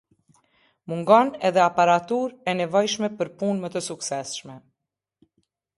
Mungon 0.91 1.29
edhe 1.49 1.61
aparatur 1.65 2.33
ë 2.53 2.57
nevojshme 2.63 3.11
për 3.21 3.33
punë 3.43 3.61
me 3.63 3.73
të 3.77 3.87
sukseshme. 3.91 4.59